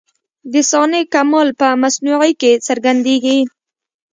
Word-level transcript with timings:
د 0.51 0.53
صانع 0.69 1.03
کمال 1.13 1.47
په 1.59 1.67
مصنوعي 1.81 2.33
کي 2.41 2.51
څرګندېږي. 2.67 3.39